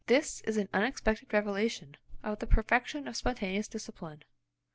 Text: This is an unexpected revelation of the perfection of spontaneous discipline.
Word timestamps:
This 0.07 0.41
is 0.45 0.57
an 0.57 0.67
unexpected 0.73 1.31
revelation 1.31 1.95
of 2.23 2.39
the 2.39 2.47
perfection 2.47 3.07
of 3.07 3.15
spontaneous 3.15 3.67
discipline. 3.67 4.23